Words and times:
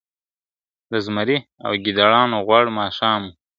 د 0.91 0.93
زمري 1.05 1.37
او 1.65 1.71
ګیدړانو 1.83 2.37
غوړ 2.47 2.65
ماښام 2.79 3.19
وو.. 3.25 3.31